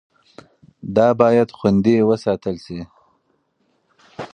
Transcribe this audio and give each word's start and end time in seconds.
دا 0.95 1.07
باید 1.19 1.49
خوندي 1.57 1.95
وساتل 2.09 2.55
شي. 2.65 2.79